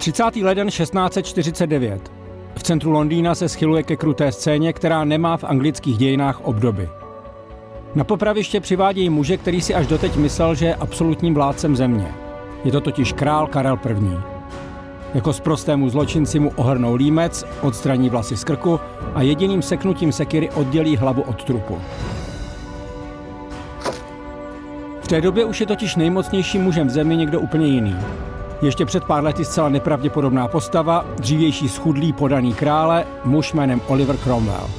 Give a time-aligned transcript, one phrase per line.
[0.00, 2.12] Třicátý leden 1649.
[2.56, 6.88] V centru Londýna se schyluje ke kruté scéně, která nemá v anglických dějinách obdoby.
[7.94, 12.14] Na popraviště přivádějí muže, který si až doteď myslel, že je absolutním vládcem země.
[12.64, 14.18] Je to totiž král Karel I.
[15.14, 18.80] Jako sprostému zločinci mu ohrnou límec, odstraní vlasy z krku
[19.14, 21.78] a jediným seknutím sekiry oddělí hlavu od trupu.
[25.00, 27.96] V té době už je totiž nejmocnějším mužem v zemi někdo úplně jiný.
[28.62, 34.70] Ještě před pár lety zcela nepravděpodobná postava, dřívější schudlý podaný krále, muž jménem Oliver Cromwell.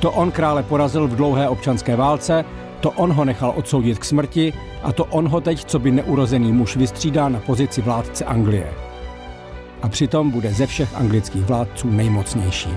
[0.00, 2.44] To on krále porazil v dlouhé občanské válce,
[2.80, 6.52] to on ho nechal odsoudit k smrti a to on ho teď, co by neurozený
[6.52, 8.74] muž, vystřídá na pozici vládce Anglie.
[9.82, 12.70] A přitom bude ze všech anglických vládců nejmocnější.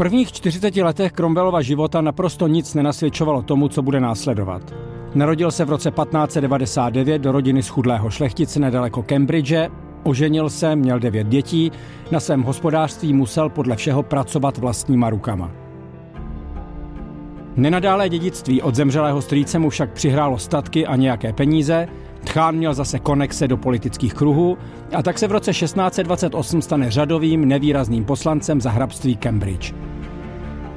[0.00, 4.74] Prvních 40 letech Cromwellova života naprosto nic nenasvědčovalo tomu, co bude následovat.
[5.14, 9.68] Narodil se v roce 1599 do rodiny schudlého šlechtice nedaleko Cambridge,
[10.02, 11.72] oženil se, měl devět dětí,
[12.10, 15.50] na svém hospodářství musel podle všeho pracovat vlastníma rukama.
[17.56, 21.88] Nenadálé dědictví od zemřelého strýce mu však přihrálo statky a nějaké peníze,
[22.24, 24.58] Tchán měl zase konexe do politických kruhů
[24.94, 29.74] a tak se v roce 1628 stane řadovým nevýrazným poslancem za hrabství Cambridge.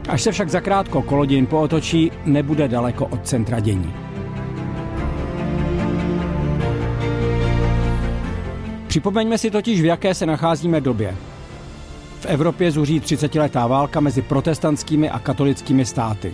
[0.10, 3.94] Až se však zakrátko kolodějin pootočí, nebude daleko od centra dění.
[8.88, 11.16] Připomeňme si totiž, v jaké se nacházíme době.
[12.20, 16.34] V Evropě zuří 30-letá válka mezi protestantskými a katolickými státy.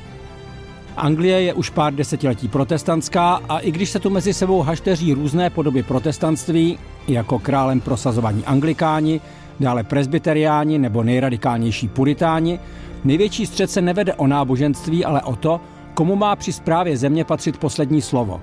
[1.00, 5.50] Anglie je už pár desetiletí protestantská a i když se tu mezi sebou hašteří různé
[5.50, 9.22] podoby protestantství, jako králem prosazovaní anglikáni,
[9.60, 12.60] dále presbyteriáni nebo nejradikálnější puritáni,
[13.04, 15.62] největší střed se nevede o náboženství, ale o to,
[15.94, 18.42] komu má při správě země patřit poslední slovo.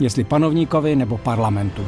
[0.00, 1.86] Jestli panovníkovi nebo parlamentu.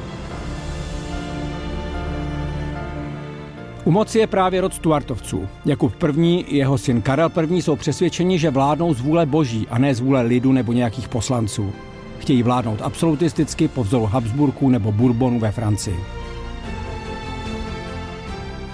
[3.85, 5.49] U moci je právě rod Stuartovců.
[5.65, 6.57] Jakub I.
[6.57, 7.63] jeho syn Karel I.
[7.63, 11.73] jsou přesvědčeni, že vládnou z vůle boží a ne z vůle lidu nebo nějakých poslanců.
[12.19, 15.97] Chtějí vládnout absolutisticky po vzoru Habsburků nebo Bourbonů ve Francii.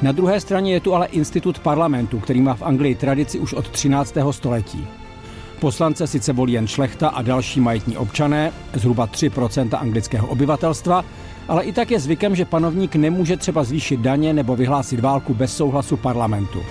[0.02, 3.68] Na druhé straně je tu ale institut parlamentu, který má v Anglii tradici už od
[3.68, 4.14] 13.
[4.30, 4.86] století.
[5.60, 11.04] Poslance sice volí jen šlechta a další majetní občané, zhruba 3% anglického obyvatelstva,
[11.48, 15.56] ale i tak je zvykem, že panovník nemůže třeba zvýšit daně nebo vyhlásit válku bez
[15.56, 16.62] souhlasu parlamentu.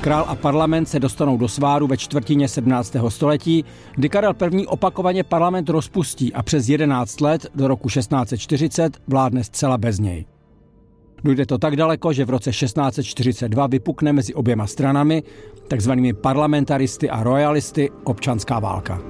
[0.00, 2.96] Král a parlament se dostanou do sváru ve čtvrtině 17.
[3.08, 4.66] století, kdy Karel I.
[4.66, 10.31] opakovaně parlament rozpustí a přes 11 let do roku 1640 vládne zcela bez něj.
[11.24, 15.22] Dojde to tak daleko, že v roce 1642 vypukne mezi oběma stranami,
[15.68, 19.00] takzvanými parlamentaristy a royalisty, občanská válka.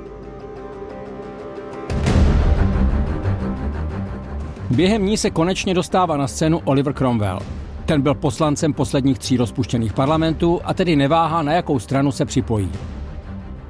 [4.70, 7.40] Během ní se konečně dostává na scénu Oliver Cromwell.
[7.86, 12.70] Ten byl poslancem posledních tří rozpuštěných parlamentů a tedy neváhá, na jakou stranu se připojí.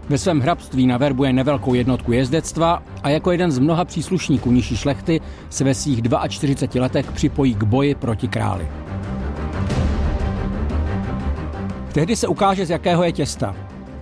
[0.08, 5.20] Ve svém hrabství naverbuje nevelkou jednotku jezdectva a jako jeden z mnoha příslušníků nižší šlechty
[5.50, 8.68] se ve svých 42 letech připojí k boji proti králi.
[11.92, 13.56] Tehdy se ukáže, z jakého je těsta.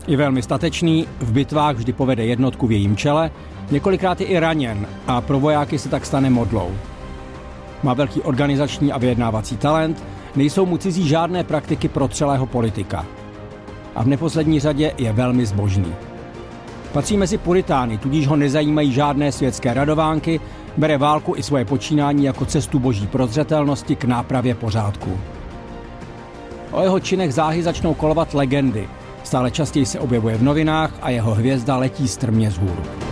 [0.06, 3.30] Je velmi statečný, v bitvách vždy povede jednotku v jejím čele,
[3.70, 6.70] několikrát je i raněn a pro vojáky se tak stane modlou.
[7.82, 10.04] Má velký organizační a vyjednávací talent,
[10.36, 13.06] nejsou mu cizí žádné praktiky pro celého politika.
[13.94, 15.94] A v neposlední řadě je velmi zbožný.
[16.92, 20.40] Patří mezi puritány, tudíž ho nezajímají žádné světské radovánky,
[20.76, 25.18] bere válku i svoje počínání jako cestu boží prozřetelnosti k nápravě pořádku.
[26.70, 28.88] O jeho činech záhy začnou kolovat legendy.
[29.22, 33.09] Stále častěji se objevuje v novinách a jeho hvězda letí strmě z hůru.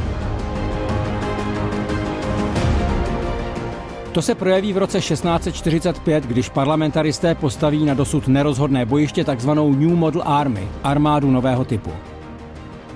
[4.13, 9.95] To se projeví v roce 1645, když parlamentaristé postaví na dosud nerozhodné bojiště takzvanou New
[9.95, 11.91] Model Army, armádu nového typu.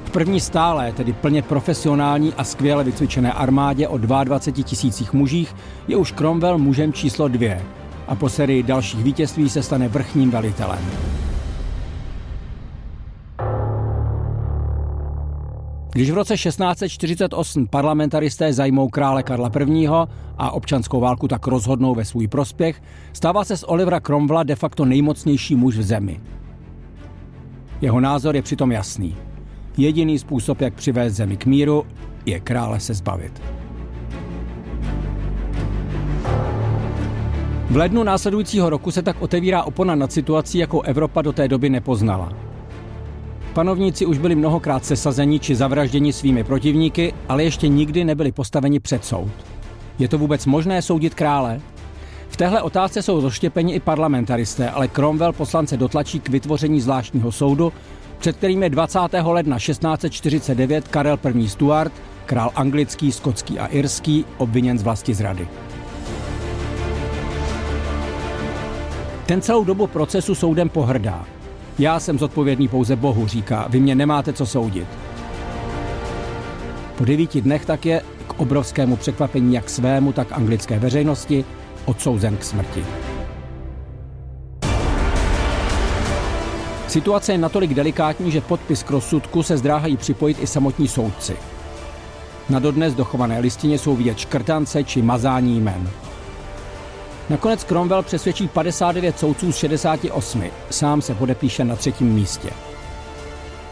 [0.05, 5.55] V první stále, tedy plně profesionální a skvěle vycvičené armádě o 22 tisících mužích
[5.89, 7.63] je už Cromwell mužem číslo dvě
[8.09, 10.81] a po sérii dalších vítězství se stane vrchním velitelem.
[15.95, 19.87] Když v roce 1648 parlamentaristé zajmou krále Karla I.
[20.39, 24.85] a občanskou válku tak rozhodnou ve svůj prospěch, stává se z Olivera Cromwella de facto
[24.85, 26.21] nejmocnější muž v zemi.
[27.81, 29.17] Jeho názor je přitom jasný.
[29.77, 31.87] Jediný způsob, jak přivést zemi k míru,
[32.27, 33.43] je krále se zbavit.
[37.71, 41.71] V lednu následujícího roku se tak otevírá opona nad situací, jakou Evropa do té doby
[41.71, 42.52] nepoznala.
[43.55, 49.05] Panovníci už byli mnohokrát sesazeni či zavražděni svými protivníky, ale ještě nikdy nebyli postaveni před
[49.05, 49.33] soud.
[49.99, 51.61] Je to vůbec možné soudit krále?
[52.29, 57.73] V téhle otázce jsou rozštěpeni i parlamentaristé, ale Cromwell poslance dotlačí k vytvoření zvláštního soudu,
[58.19, 58.99] před kterým je 20.
[59.23, 61.49] ledna 1649 Karel I.
[61.49, 61.93] Stuart,
[62.27, 65.49] král anglický, skotský a irský, obviněn z vlasti zrady.
[69.27, 71.25] Ten celou dobu procesu soudem pohrdá.
[71.83, 74.89] Já jsem zodpovědný pouze Bohu, říká, vy mě nemáte co soudit.
[76.99, 81.45] Po devíti dnech tak je k obrovskému překvapení jak svému, tak anglické veřejnosti
[81.85, 82.85] odsouzen k smrti.
[86.89, 91.37] Situace je natolik delikátní, že podpis k rozsudku se zdráhají připojit i samotní soudci.
[92.51, 95.91] Na dodnes dochované listině jsou vidět škrtance či mazání jmen.
[97.33, 100.43] Nakonec Cromwell přesvědčí 59 soudců z 68.
[100.71, 102.51] Sám se podepíše na třetím místě.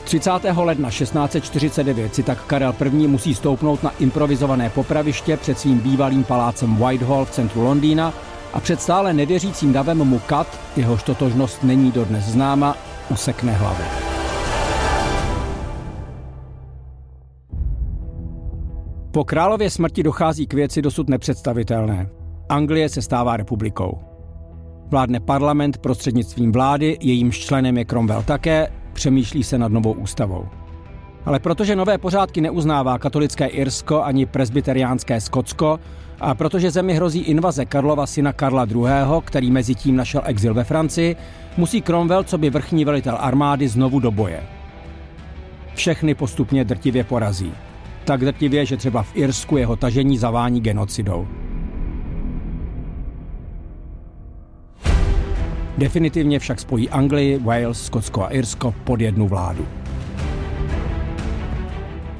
[0.04, 0.30] 30.
[0.56, 2.90] ledna 1649 si tak Karel I.
[2.90, 8.14] musí stoupnout na improvizované popraviště před svým bývalým palácem Whitehall v centru Londýna
[8.52, 12.76] a před stále nevěřícím davem mu Kat, jehož totožnost není dodnes známa,
[13.10, 13.84] usekne hlavu.
[19.10, 22.19] Po králově smrti dochází k věci dosud nepředstavitelné.
[22.50, 23.98] Anglie se stává republikou.
[24.90, 30.46] Vládne parlament prostřednictvím vlády, jejímž členem je Cromwell také, přemýšlí se nad novou ústavou.
[31.24, 35.80] Ale protože nové pořádky neuznává katolické Irsko ani presbyteriánské Skotsko
[36.20, 40.64] a protože zemi hrozí invaze Karlova syna Karla II., který mezi tím našel exil ve
[40.64, 41.16] Francii,
[41.56, 44.42] musí Cromwell, co by vrchní velitel armády, znovu do boje.
[45.74, 47.52] Všechny postupně drtivě porazí.
[48.04, 51.28] Tak drtivě, že třeba v Irsku jeho tažení zavání genocidou.
[55.80, 59.66] Definitivně však spojí Anglii, Wales, Skotsko a Irsko pod jednu vládu.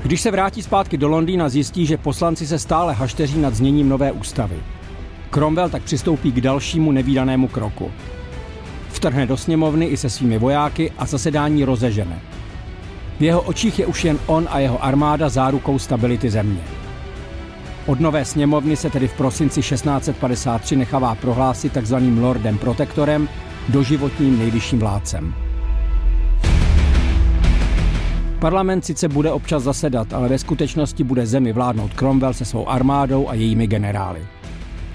[0.02, 4.12] Když se vrátí zpátky do Londýna, zjistí, že poslanci se stále hašteří nad zněním nové
[4.12, 4.56] ústavy.
[5.30, 7.90] Cromwell tak přistoupí k dalšímu nevýdanému kroku.
[8.88, 12.20] Vtrhne do sněmovny i se svými vojáky a zasedání rozežene.
[13.18, 16.60] V jeho očích je už jen on a jeho armáda zárukou stability země.
[17.90, 23.28] Od nové sněmovny se tedy v prosinci 1653 nechává prohlásit takzvaným lordem protektorem,
[23.68, 25.34] doživotním nejvyšším vládcem.
[28.38, 33.28] Parlament sice bude občas zasedat, ale ve skutečnosti bude zemi vládnout Cromwell se svou armádou
[33.28, 34.26] a jejími generály.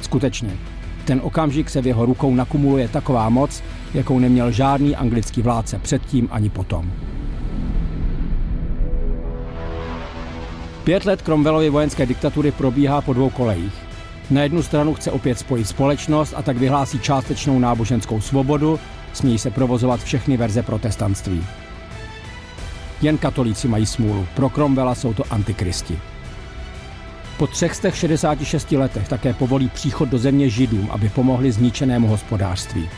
[0.02, 0.58] Skutečně,
[1.06, 6.28] ten okamžik se v jeho rukou nakumuluje taková moc, jakou neměl žádný anglický vládce předtím
[6.32, 6.92] ani potom.
[10.86, 13.74] Pět let Cromwellovy vojenské diktatury probíhá po dvou kolejích.
[14.30, 18.80] Na jednu stranu chce opět spojit společnost a tak vyhlásí částečnou náboženskou svobodu,
[19.14, 21.46] smějí se provozovat všechny verze protestantství.
[23.02, 26.00] Jen katolíci mají smůlu, pro Cromwella jsou to antikristi.
[27.38, 32.90] Po 366 letech také povolí příchod do země židům, aby pomohli zničenému hospodářství.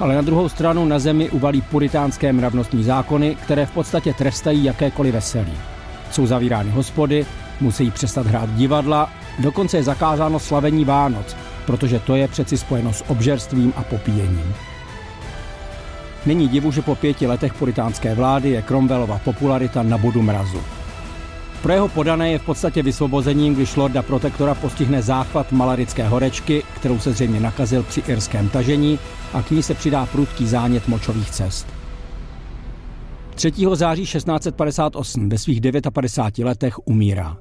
[0.00, 5.14] Ale na druhou stranu na zemi uvalí puritánské mravnostní zákony, které v podstatě trestají jakékoliv
[5.14, 5.71] veselí.
[6.12, 7.26] Jsou zavírány hospody,
[7.60, 13.04] musí přestat hrát divadla, dokonce je zakázáno slavení Vánoc, protože to je přeci spojeno s
[13.08, 14.54] obžerstvím a popíjením.
[16.26, 20.60] Není divu, že po pěti letech puritánské vlády je Cromwellova popularita na bodu mrazu.
[21.62, 26.98] Pro jeho podané je v podstatě vysvobozením, když Lorda Protektora postihne záchvat malarické horečky, kterou
[26.98, 28.98] se zřejmě nakazil při irském tažení
[29.32, 31.81] a k ní se přidá prudký zánět močových cest.
[33.34, 33.52] 3.
[33.74, 35.60] září 1658 ve svých
[35.92, 37.36] 59 letech umírá.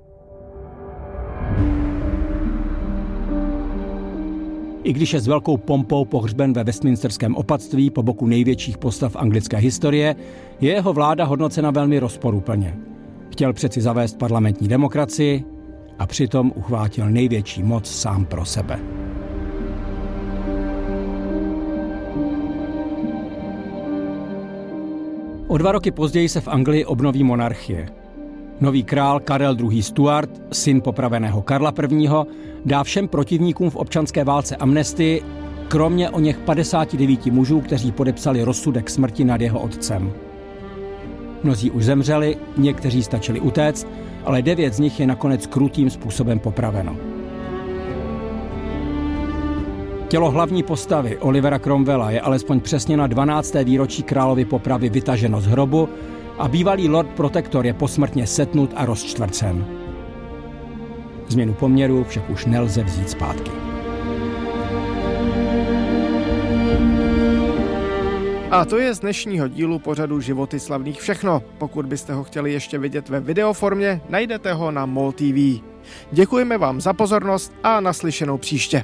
[4.83, 9.57] I když je s velkou pompou pohřben ve Westminsterském opatství po boku největších postav anglické
[9.57, 10.15] historie,
[10.61, 12.77] je jeho vláda hodnocena velmi rozporuplně.
[13.31, 15.43] Chtěl přeci zavést parlamentní demokracii
[15.99, 19.00] a přitom uchvátil největší moc sám pro sebe.
[25.51, 27.89] O dva roky později se v Anglii obnoví monarchie.
[28.59, 29.83] Nový král Karel II.
[29.83, 32.09] Stuart, syn popraveného Karla I.,
[32.65, 35.21] dá všem protivníkům v občanské válce amnestii,
[35.67, 40.13] kromě o něch 59 mužů, kteří podepsali rozsudek smrti nad jeho otcem.
[41.43, 43.87] Mnozí už zemřeli, někteří stačili utéct,
[44.23, 46.95] ale devět z nich je nakonec krutým způsobem popraveno.
[50.11, 53.55] Tělo hlavní postavy Olivera Cromwella je alespoň přesně na 12.
[53.63, 55.89] výročí královy popravy vytaženo z hrobu
[56.37, 59.65] a bývalý lord protektor je posmrtně setnut a rozčtvrcen.
[61.27, 63.51] Změnu poměru však už nelze vzít zpátky.
[68.51, 71.43] A to je z dnešního dílu pořadu Životy slavných všechno.
[71.57, 75.63] Pokud byste ho chtěli ještě vidět ve videoformě, najdete ho na MOL TV.
[76.11, 78.83] Děkujeme vám za pozornost a naslyšenou příště.